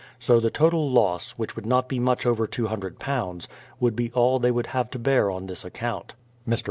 [0.17, 3.47] So the total loss, which would not be much above £200,
[3.79, 6.15] would be all they would have to bear on this account.
[6.49, 6.59] Mr.